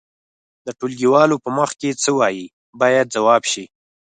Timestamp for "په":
1.43-1.49